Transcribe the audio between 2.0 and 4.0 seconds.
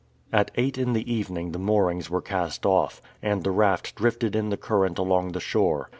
were cast off, and the raft